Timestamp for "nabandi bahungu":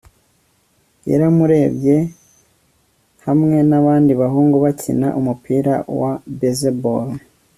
3.69-4.55